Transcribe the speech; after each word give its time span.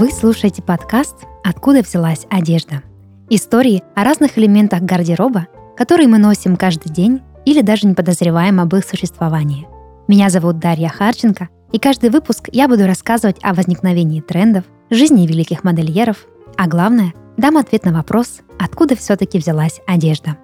Вы 0.00 0.10
слушаете 0.12 0.62
подкаст 0.62 1.26
«Откуда 1.44 1.82
взялась 1.82 2.26
одежда?» 2.30 2.82
Истории 3.28 3.82
о 3.94 4.02
разных 4.02 4.38
элементах 4.38 4.80
гардероба, 4.80 5.46
которые 5.76 6.08
мы 6.08 6.16
носим 6.16 6.56
каждый 6.56 6.90
день 6.90 7.20
или 7.44 7.60
даже 7.60 7.86
не 7.86 7.92
подозреваем 7.92 8.60
об 8.60 8.74
их 8.74 8.86
существовании. 8.86 9.68
Меня 10.08 10.30
зовут 10.30 10.58
Дарья 10.58 10.88
Харченко, 10.88 11.50
и 11.70 11.78
каждый 11.78 12.08
выпуск 12.08 12.48
я 12.50 12.66
буду 12.66 12.86
рассказывать 12.86 13.36
о 13.42 13.52
возникновении 13.52 14.22
трендов, 14.22 14.64
жизни 14.88 15.26
великих 15.26 15.64
модельеров, 15.64 16.24
а 16.56 16.66
главное, 16.66 17.12
дам 17.36 17.58
ответ 17.58 17.84
на 17.84 17.92
вопрос, 17.92 18.40
откуда 18.58 18.96
все-таки 18.96 19.38
взялась 19.38 19.82
одежда. 19.86 20.38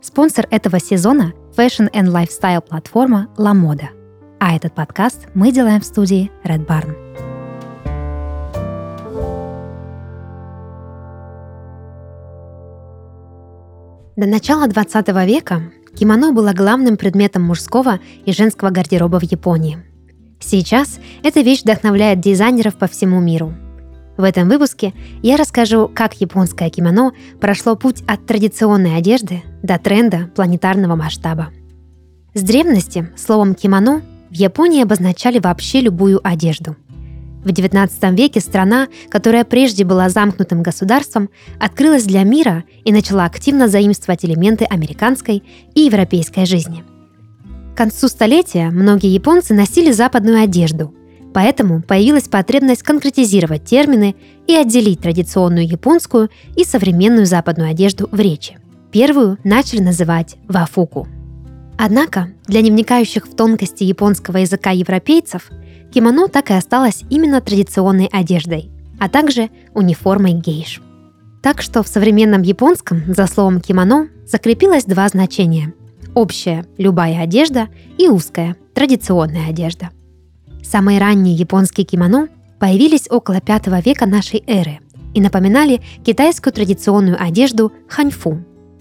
Спонсор 0.00 0.46
этого 0.50 0.80
сезона– 0.80 1.34
Fashion 1.54 1.92
and 1.92 2.06
Lifestyle 2.06 2.62
платформа 2.62 3.28
La 3.36 3.52
Moda. 3.52 3.88
А 4.40 4.56
этот 4.56 4.74
подкаст 4.74 5.28
мы 5.34 5.52
делаем 5.52 5.82
в 5.82 5.84
студии 5.84 6.30
Red 6.44 6.66
Barn. 6.66 7.31
До 14.22 14.28
начала 14.28 14.68
20 14.68 15.08
века 15.26 15.64
кимоно 15.96 16.32
было 16.32 16.52
главным 16.52 16.96
предметом 16.96 17.42
мужского 17.42 17.98
и 18.24 18.32
женского 18.32 18.70
гардероба 18.70 19.18
в 19.18 19.24
Японии. 19.24 19.78
Сейчас 20.38 21.00
эта 21.24 21.40
вещь 21.40 21.62
вдохновляет 21.62 22.20
дизайнеров 22.20 22.76
по 22.76 22.86
всему 22.86 23.20
миру. 23.20 23.52
В 24.16 24.22
этом 24.22 24.48
выпуске 24.48 24.94
я 25.24 25.36
расскажу, 25.36 25.90
как 25.92 26.20
японское 26.20 26.70
кимоно 26.70 27.10
прошло 27.40 27.74
путь 27.74 28.04
от 28.06 28.24
традиционной 28.24 28.96
одежды 28.96 29.42
до 29.64 29.76
тренда 29.80 30.30
планетарного 30.36 30.94
масштаба. 30.94 31.48
С 32.32 32.42
древности 32.42 33.10
словом 33.16 33.56
«кимоно» 33.56 34.02
в 34.30 34.34
Японии 34.34 34.84
обозначали 34.84 35.40
вообще 35.40 35.80
любую 35.80 36.20
одежду– 36.22 36.76
в 37.44 37.48
XIX 37.48 38.16
веке 38.16 38.40
страна, 38.40 38.88
которая 39.08 39.44
прежде 39.44 39.84
была 39.84 40.08
замкнутым 40.08 40.62
государством, 40.62 41.28
открылась 41.58 42.04
для 42.04 42.22
мира 42.22 42.64
и 42.84 42.92
начала 42.92 43.24
активно 43.24 43.68
заимствовать 43.68 44.24
элементы 44.24 44.64
американской 44.64 45.42
и 45.74 45.80
европейской 45.82 46.46
жизни. 46.46 46.84
К 47.74 47.76
концу 47.76 48.08
столетия 48.08 48.70
многие 48.70 49.12
японцы 49.12 49.54
носили 49.54 49.92
западную 49.92 50.42
одежду, 50.42 50.94
поэтому 51.32 51.82
появилась 51.82 52.28
потребность 52.28 52.82
конкретизировать 52.82 53.64
термины 53.64 54.14
и 54.46 54.54
отделить 54.54 55.00
традиционную 55.00 55.66
японскую 55.66 56.30
и 56.54 56.64
современную 56.64 57.26
западную 57.26 57.70
одежду 57.70 58.08
в 58.12 58.20
речи. 58.20 58.58
Первую 58.92 59.38
начали 59.42 59.80
называть 59.80 60.36
вафуку. 60.48 61.08
Однако 61.78 62.28
для 62.46 62.60
невникающих 62.60 63.26
в 63.26 63.34
тонкости 63.34 63.82
японского 63.84 64.36
языка 64.36 64.70
европейцев– 64.70 65.50
кимоно 65.92 66.28
так 66.28 66.50
и 66.50 66.54
осталось 66.54 67.04
именно 67.10 67.40
традиционной 67.40 68.06
одеждой, 68.06 68.70
а 68.98 69.08
также 69.08 69.50
униформой 69.74 70.32
гейш. 70.32 70.80
Так 71.42 71.60
что 71.60 71.82
в 71.82 71.88
современном 71.88 72.42
японском 72.42 73.02
за 73.08 73.26
словом 73.26 73.60
кимоно 73.60 74.08
закрепилось 74.26 74.84
два 74.84 75.08
значения– 75.08 75.74
общая– 76.14 76.66
любая 76.78 77.20
одежда 77.20 77.68
и 77.98 78.08
узкая– 78.08 78.56
традиционная 78.74 79.48
одежда. 79.48 79.90
Самые 80.62 80.98
ранние 80.98 81.34
японские 81.34 81.84
кимоно 81.84 82.28
появились 82.58 83.10
около 83.10 83.40
V 83.44 83.82
века 83.84 84.06
нашей 84.06 84.42
эры 84.46 84.78
и 85.14 85.20
напоминали 85.20 85.82
китайскую 86.04 86.52
традиционную 86.52 87.20
одежду 87.20 87.72
ханьфу. 87.88 88.38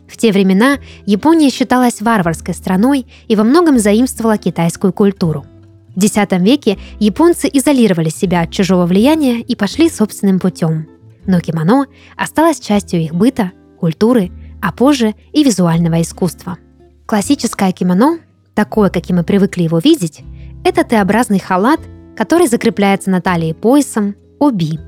В 0.07 0.17
те 0.17 0.31
времена 0.31 0.77
Япония 1.05 1.49
считалась 1.49 2.01
варварской 2.01 2.53
страной 2.53 3.07
и 3.27 3.35
во 3.35 3.43
многом 3.43 3.79
заимствовала 3.79 4.37
китайскую 4.37 4.93
культуру. 4.93 5.45
В 5.95 6.03
X 6.03 6.15
веке 6.39 6.77
японцы 6.99 7.49
изолировали 7.51 8.09
себя 8.09 8.41
от 8.41 8.51
чужого 8.51 8.85
влияния 8.85 9.41
и 9.41 9.55
пошли 9.55 9.89
собственным 9.89 10.39
путем. 10.39 10.87
Но 11.25 11.39
кимоно 11.39 11.85
осталось 12.15 12.59
частью 12.59 13.01
их 13.01 13.13
быта, 13.13 13.51
культуры, 13.79 14.31
а 14.61 14.71
позже 14.71 15.15
и 15.33 15.43
визуального 15.43 16.01
искусства. 16.01 16.57
Классическое 17.05 17.71
кимоно, 17.73 18.19
такое, 18.53 18.89
каким 18.89 19.17
мы 19.17 19.23
привыкли 19.23 19.63
его 19.63 19.79
видеть, 19.79 20.21
это 20.63 20.83
Т-образный 20.83 21.39
халат, 21.39 21.81
который 22.15 22.47
закрепляется 22.47 23.09
на 23.09 23.21
талии 23.21 23.53
поясом 23.53 24.15
оби. 24.39 24.79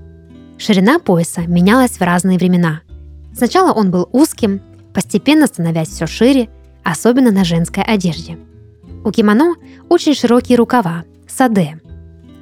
Ширина 0.58 1.00
пояса 1.00 1.42
менялась 1.42 1.98
в 1.98 2.02
разные 2.02 2.38
времена. 2.38 2.82
Сначала 3.36 3.74
он 3.74 3.92
был 3.92 4.08
узким, 4.12 4.62
постепенно 4.94 5.48
становясь 5.48 5.90
все 5.90 6.08
шире, 6.08 6.50
особенно 6.84 7.32
на 7.32 7.44
женской 7.44 7.84
одежде– 7.84 8.38
у 9.04 9.12
кимоно 9.12 9.56
очень 9.90 10.14
широкие 10.14 10.58
рукава, 10.58 11.04
саде. 11.28 11.80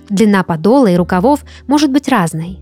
Длина 0.10 0.44
подола 0.44 0.88
и 0.88 0.96
рукавов 0.96 1.46
может 1.68 1.92
быть 1.92 2.08
разной. 2.08 2.60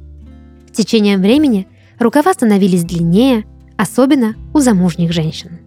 С 0.71 0.77
течением 0.77 1.21
времени 1.21 1.67
рукава 1.97 2.33
становились 2.33 2.83
длиннее, 2.83 3.45
особенно 3.77 4.35
у 4.53 4.59
замужних 4.59 5.11
женщин. 5.11 5.59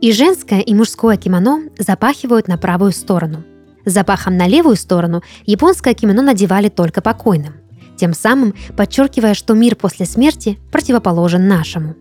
И 0.00 0.12
женское, 0.12 0.60
и 0.60 0.74
мужское 0.74 1.16
кимоно 1.16 1.62
запахивают 1.78 2.48
на 2.48 2.58
правую 2.58 2.92
сторону. 2.92 3.44
Запахом 3.86 4.36
на 4.36 4.46
левую 4.46 4.76
сторону 4.76 5.22
японское 5.46 5.94
кимоно 5.94 6.20
надевали 6.20 6.68
только 6.68 7.00
покойным, 7.00 7.54
тем 7.96 8.12
самым 8.12 8.54
подчеркивая, 8.76 9.34
что 9.34 9.54
мир 9.54 9.74
после 9.76 10.04
смерти 10.04 10.58
противоположен 10.70 11.48
нашему. 11.48 11.94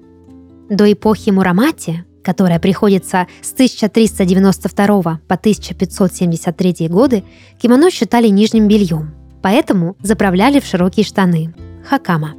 До 0.69 0.91
эпохи 0.91 1.29
Мурамати 1.29 2.03
которая 2.25 2.59
приходится 2.59 3.27
с 3.41 3.53
1392 3.53 4.87
по 5.27 5.35
1573 5.35 6.87
годы, 6.87 7.23
кимоно 7.61 7.91
считали 7.91 8.27
нижним 8.29 8.67
бельем, 8.67 9.13
поэтому 9.43 9.95
заправляли 10.01 10.59
в 10.59 10.65
широкие 10.65 11.05
штаны– 11.05 11.53
хакама. 11.87 12.33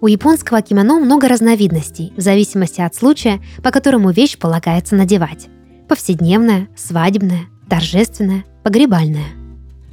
У 0.00 0.06
японского 0.06 0.62
кимоно 0.62 0.98
много 0.98 1.28
разновидностей, 1.28 2.12
в 2.16 2.20
зависимости 2.20 2.80
от 2.80 2.94
случая, 2.94 3.40
по 3.62 3.70
которому 3.70 4.10
вещь 4.10 4.38
полагается 4.38 4.94
надевать. 4.94 5.48
Повседневная, 5.88 6.68
свадебная, 6.74 7.42
торжественная, 7.68 8.44
погребальная. 8.62 9.26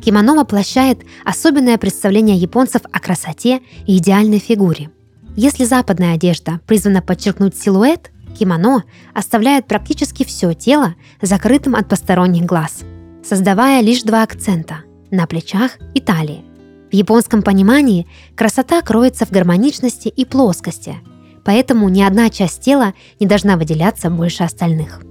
Кимоно 0.03 0.35
воплощает 0.35 0.99
особенное 1.25 1.77
представление 1.77 2.37
японцев 2.37 2.81
о 2.91 2.99
красоте 2.99 3.61
и 3.85 3.97
идеальной 3.97 4.39
фигуре. 4.39 4.89
Если 5.35 5.65
западная 5.65 6.13
одежда 6.13 6.59
призвана 6.67 7.01
подчеркнуть 7.01 7.57
силуэт, 7.57 8.12
Кимоно 8.38 8.83
оставляет 9.13 9.67
практически 9.67 10.23
все 10.23 10.53
тело 10.53 10.95
закрытым 11.21 11.75
от 11.75 11.88
посторонних 11.88 12.44
глаз, 12.45 12.83
создавая 13.23 13.81
лишь 13.81 14.03
два 14.03 14.23
акцента– 14.23 14.77
на 15.11 15.27
плечах 15.27 15.77
и 15.94 16.01
талии. 16.01 16.44
В 16.91 16.95
японском 16.95 17.44
понимании 17.44 18.07
красота 18.35 18.81
кроется 18.81 19.25
в 19.25 19.31
гармоничности 19.31 20.07
и 20.07 20.25
плоскости, 20.25 20.97
поэтому 21.45 21.88
ни 21.89 22.01
одна 22.01 22.29
часть 22.29 22.61
тела 22.61 22.94
не 23.19 23.27
должна 23.27 23.55
выделяться 23.57 24.09
больше 24.09 24.44
остальных. 24.44 25.01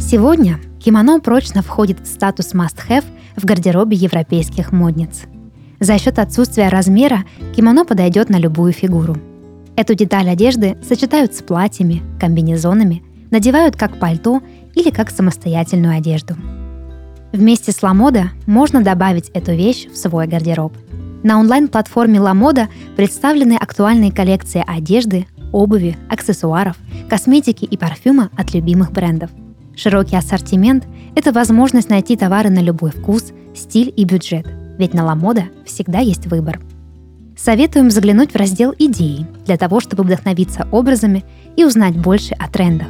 Сегодня 0.00 0.58
кимоно 0.80 1.20
прочно 1.20 1.62
входит 1.62 2.00
в 2.00 2.06
статус 2.06 2.52
must-have 2.52 3.04
в 3.36 3.44
гардеробе 3.44 3.96
европейских 3.96 4.72
модниц– 4.72 5.22
за 5.80 5.98
счет 5.98 6.18
отсутствия 6.18 6.68
размера 6.68 7.24
кимоно 7.56 7.84
подойдет 7.84 8.28
на 8.28 8.36
любую 8.36 8.72
фигуру. 8.72 9.16
Эту 9.76 9.94
деталь 9.94 10.28
одежды 10.28 10.76
сочетают 10.86 11.34
с 11.34 11.42
платьями, 11.42 12.02
комбинезонами, 12.20 13.02
надевают 13.30 13.76
как 13.76 13.98
пальто 13.98 14.42
или 14.74 14.90
как 14.90 15.10
самостоятельную 15.10 15.96
одежду. 15.96 16.36
Вместе 17.32 17.72
с 17.72 17.82
Ламода 17.82 18.30
можно 18.46 18.82
добавить 18.82 19.30
эту 19.30 19.52
вещь 19.52 19.86
в 19.86 19.96
свой 19.96 20.26
гардероб. 20.26 20.76
На 21.22 21.38
онлайн-платформе 21.38 22.20
Ламода 22.20 22.68
представлены 22.96 23.54
актуальные 23.54 24.12
коллекции 24.12 24.62
одежды, 24.66 25.26
обуви, 25.52 25.96
аксессуаров, 26.10 26.76
косметики 27.08 27.64
и 27.64 27.76
парфюма 27.76 28.30
от 28.36 28.52
любимых 28.52 28.92
брендов. 28.92 29.30
Широкий 29.76 30.16
ассортимент– 30.16 30.84
это 31.14 31.32
возможность 31.32 31.88
найти 31.88 32.16
товары 32.16 32.50
на 32.50 32.60
любой 32.60 32.90
вкус, 32.90 33.32
стиль 33.54 33.92
и 33.96 34.04
бюджет– 34.04 34.46
ведь 34.80 34.94
на 34.94 35.04
Ламода 35.04 35.44
всегда 35.64 36.00
есть 36.00 36.26
выбор. 36.26 36.58
Советуем 37.36 37.90
заглянуть 37.90 38.32
в 38.32 38.36
раздел 38.36 38.74
«Идеи» 38.78 39.26
для 39.46 39.56
того, 39.56 39.80
чтобы 39.80 40.02
вдохновиться 40.04 40.66
образами 40.72 41.24
и 41.56 41.64
узнать 41.64 41.96
больше 41.96 42.34
о 42.34 42.48
трендах. 42.48 42.88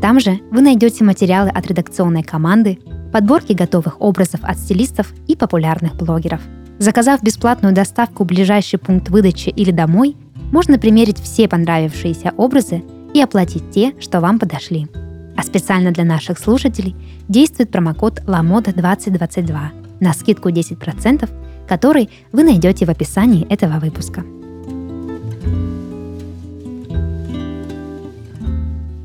Там 0.00 0.20
же 0.20 0.40
вы 0.50 0.60
найдете 0.60 1.04
материалы 1.04 1.50
от 1.50 1.66
редакционной 1.66 2.22
команды, 2.22 2.78
подборки 3.12 3.52
готовых 3.52 4.00
образов 4.00 4.40
от 4.42 4.58
стилистов 4.58 5.12
и 5.26 5.36
популярных 5.36 5.96
блогеров. 5.96 6.40
Заказав 6.78 7.22
бесплатную 7.22 7.74
доставку 7.74 8.24
в 8.24 8.26
ближайший 8.26 8.78
пункт 8.78 9.08
выдачи 9.08 9.48
или 9.48 9.70
домой, 9.70 10.16
можно 10.52 10.78
примерить 10.78 11.20
все 11.20 11.48
понравившиеся 11.48 12.32
образы 12.36 12.84
и 13.14 13.20
оплатить 13.20 13.70
те, 13.70 13.94
что 13.98 14.20
вам 14.20 14.38
подошли. 14.38 14.86
А 15.36 15.42
специально 15.42 15.90
для 15.90 16.04
наших 16.04 16.38
слушателей 16.38 16.94
действует 17.28 17.70
промокод 17.70 18.22
LAMODA2022 18.26 19.85
на 20.00 20.12
скидку 20.12 20.50
10%, 20.50 21.28
который 21.66 22.10
вы 22.32 22.44
найдете 22.44 22.86
в 22.86 22.90
описании 22.90 23.46
этого 23.48 23.78
выпуска. 23.78 24.24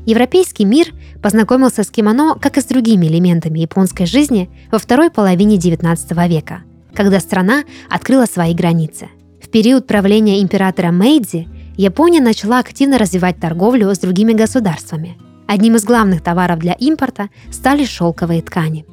Европейский 0.04 0.64
мир 0.64 0.92
познакомился 1.22 1.84
с 1.84 1.90
кимоно, 1.90 2.34
как 2.34 2.58
и 2.58 2.60
с 2.60 2.64
другими 2.64 3.06
элементами 3.06 3.60
японской 3.60 4.04
жизни, 4.04 4.50
во 4.72 4.78
второй 4.78 5.10
половине 5.10 5.56
XIX 5.56 6.28
века, 6.28 6.62
когда 6.94 7.20
страна 7.20 7.62
открыла 7.88 8.26
свои 8.26 8.52
границы. 8.52 9.08
В 9.40 9.48
период 9.48 9.86
правления 9.86 10.42
императора 10.42 10.90
Мэйдзи 10.90 11.48
Япония 11.76 12.20
начала 12.20 12.58
активно 12.58 12.98
развивать 12.98 13.38
торговлю 13.38 13.94
с 13.94 13.98
другими 13.98 14.32
государствами. 14.32 15.16
Одним 15.46 15.76
из 15.76 15.84
главных 15.84 16.22
товаров 16.22 16.58
для 16.58 16.72
импорта 16.74 17.28
стали 17.50 17.84
шелковые 17.84 18.42
ткани. 18.42 18.84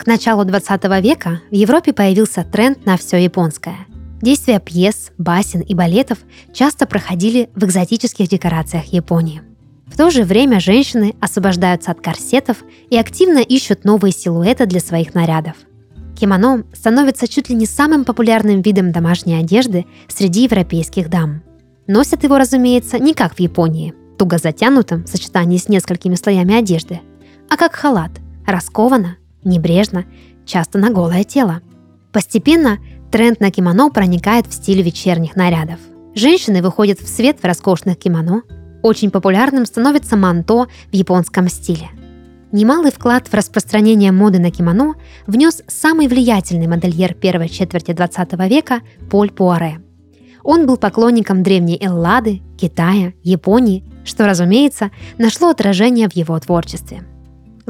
К 0.00 0.06
началу 0.06 0.46
20 0.46 0.82
века 1.02 1.42
в 1.50 1.54
Европе 1.54 1.92
появился 1.92 2.42
тренд 2.42 2.86
на 2.86 2.96
все 2.96 3.22
японское. 3.22 3.76
Действия 4.22 4.58
пьес, 4.58 5.12
басен 5.18 5.60
и 5.60 5.74
балетов 5.74 6.20
часто 6.54 6.86
проходили 6.86 7.50
в 7.54 7.66
экзотических 7.66 8.26
декорациях 8.26 8.94
Японии. 8.94 9.42
В 9.84 9.98
то 9.98 10.08
же 10.08 10.24
время 10.24 10.58
женщины 10.58 11.14
освобождаются 11.20 11.90
от 11.90 12.00
корсетов 12.00 12.64
и 12.88 12.96
активно 12.96 13.40
ищут 13.40 13.84
новые 13.84 14.12
силуэты 14.12 14.64
для 14.64 14.80
своих 14.80 15.12
нарядов. 15.12 15.56
Кимоно 16.18 16.64
становится 16.72 17.28
чуть 17.28 17.50
ли 17.50 17.54
не 17.54 17.66
самым 17.66 18.06
популярным 18.06 18.62
видом 18.62 18.92
домашней 18.92 19.34
одежды 19.34 19.84
среди 20.08 20.44
европейских 20.44 21.10
дам. 21.10 21.42
Носят 21.86 22.24
его, 22.24 22.38
разумеется, 22.38 22.98
не 22.98 23.12
как 23.12 23.34
в 23.34 23.40
Японии, 23.40 23.92
туго 24.16 24.38
затянутым 24.38 25.04
в 25.04 25.08
сочетании 25.08 25.58
с 25.58 25.68
несколькими 25.68 26.14
слоями 26.14 26.54
одежды, 26.54 27.02
а 27.50 27.58
как 27.58 27.74
халат, 27.74 28.12
раскованно, 28.46 29.18
небрежно, 29.44 30.04
часто 30.46 30.78
на 30.78 30.90
голое 30.90 31.24
тело. 31.24 31.60
Постепенно 32.12 32.78
тренд 33.10 33.40
на 33.40 33.50
кимоно 33.50 33.90
проникает 33.90 34.46
в 34.46 34.52
стиль 34.52 34.82
вечерних 34.82 35.36
нарядов. 35.36 35.78
Женщины 36.14 36.62
выходят 36.62 37.00
в 37.00 37.08
свет 37.08 37.38
в 37.40 37.44
роскошных 37.44 37.96
кимоно, 37.98 38.42
очень 38.82 39.10
популярным 39.10 39.66
становится 39.66 40.16
манто 40.16 40.66
в 40.90 40.94
японском 40.94 41.48
стиле. 41.48 41.90
Немалый 42.52 42.90
вклад 42.90 43.28
в 43.28 43.34
распространение 43.34 44.10
моды 44.10 44.40
на 44.40 44.50
кимоно 44.50 44.94
внес 45.26 45.62
самый 45.68 46.08
влиятельный 46.08 46.66
модельер 46.66 47.14
первой 47.14 47.48
четверти 47.48 47.92
20 47.92 48.32
века 48.48 48.80
Поль 49.08 49.30
Пуаре. 49.30 49.80
Он 50.42 50.66
был 50.66 50.76
поклонником 50.76 51.42
древней 51.42 51.78
Эллады, 51.80 52.40
Китая, 52.58 53.12
Японии, 53.22 53.84
что, 54.04 54.26
разумеется, 54.26 54.90
нашло 55.18 55.50
отражение 55.50 56.08
в 56.08 56.16
его 56.16 56.38
творчестве. 56.40 57.04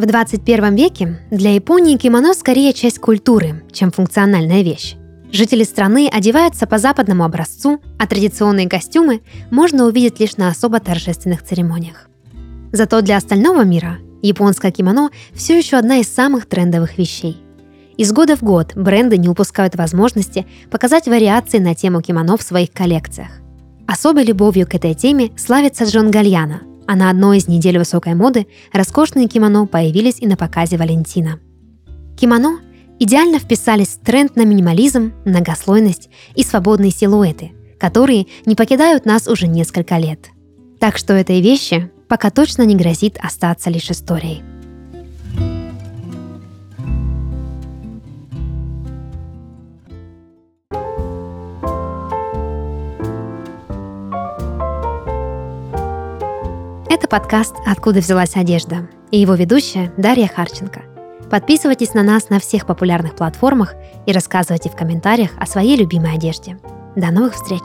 В 0.01 0.07
21 0.07 0.77
веке 0.77 1.19
для 1.31 1.55
Японии 1.55 1.99
кимоно 1.99 2.33
скорее 2.33 2.73
часть 2.73 2.99
культуры, 2.99 3.63
чем 3.71 3.93
функциональная 3.93 4.63
вещь. 4.63 4.97
Жители 5.31 5.63
страны 5.63 6.09
одеваются 6.11 6.67
по 6.67 6.79
западному 6.79 7.23
образцу, 7.23 7.83
а 7.99 8.07
традиционные 8.07 8.67
костюмы 8.67 9.21
можно 9.51 9.85
увидеть 9.85 10.19
лишь 10.19 10.39
на 10.39 10.49
особо 10.49 10.81
торжественных 10.81 11.43
церемониях. 11.43 12.09
Зато 12.73 13.03
для 13.03 13.19
остального 13.19 13.63
мира 13.63 13.99
японское 14.23 14.71
кимоно 14.71 15.11
все 15.35 15.59
еще 15.59 15.77
одна 15.77 15.99
из 15.99 16.09
самых 16.09 16.47
трендовых 16.47 16.97
вещей. 16.97 17.37
Из 17.99 18.11
года 18.11 18.37
в 18.37 18.43
год 18.43 18.73
бренды 18.75 19.19
не 19.19 19.29
упускают 19.29 19.77
возможности 19.77 20.47
показать 20.71 21.09
вариации 21.09 21.59
на 21.59 21.75
тему 21.75 22.01
кимоно 22.01 22.39
в 22.39 22.43
своих 22.43 22.73
коллекциях. 22.73 23.33
Особой 23.87 24.25
любовью 24.25 24.67
к 24.67 24.75
этой 24.75 24.95
теме 24.95 25.33
славится 25.37 25.85
Джон 25.85 26.11
Гальяна, 26.11 26.63
а 26.91 26.97
на 26.97 27.09
одной 27.09 27.39
из 27.39 27.47
недель 27.47 27.79
высокой 27.79 28.17
моды 28.17 28.49
роскошные 28.73 29.29
кимоно 29.29 29.65
появились 29.65 30.17
и 30.19 30.27
на 30.27 30.37
показе 30.37 30.77
Валентина. 30.77 31.39
Кимоно 32.19 32.59
идеально 32.99 33.39
вписались 33.39 33.91
в 33.91 34.01
тренд 34.01 34.35
на 34.35 34.45
минимализм, 34.45 35.13
многослойность 35.25 36.11
и 36.35 36.43
свободные 36.43 36.91
силуэты, 36.91 37.53
которые 37.79 38.27
не 38.45 38.57
покидают 38.57 39.07
нас 39.07 39.29
уже 39.29 39.47
несколько 39.47 39.99
лет. 39.99 40.31
Так 40.81 40.99
что 40.99 41.13
этой 41.13 41.41
вещи 41.41 41.93
пока 42.09 42.31
точно 42.31 42.63
не 42.63 42.75
грозит 42.75 43.19
остаться 43.23 43.71
лишь 43.71 43.89
историей. 43.93 44.43
Это 56.91 57.07
подкаст 57.07 57.55
«Откуда 57.65 58.01
взялась 58.01 58.35
одежда» 58.35 58.89
и 59.13 59.19
его 59.19 59.35
ведущая 59.35 59.93
Дарья 59.97 60.27
Харченко. 60.27 60.83
Подписывайтесь 61.31 61.95
на 61.95 62.03
нас 62.03 62.31
на 62.31 62.41
всех 62.41 62.67
популярных 62.67 63.15
платформах 63.15 63.75
и 64.07 64.13
рассказывайте 64.13 64.71
в 64.71 64.75
комментариях 64.75 65.31
о 65.39 65.47
своей 65.47 65.77
любимой 65.77 66.15
одежде. 66.15 66.59
До 66.97 67.13
новых 67.13 67.35
встреч! 67.35 67.63